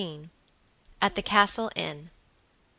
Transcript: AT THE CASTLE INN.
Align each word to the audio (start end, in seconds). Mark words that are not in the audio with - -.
AT 0.99 1.13
THE 1.13 1.21
CASTLE 1.21 1.69
INN. 1.75 2.09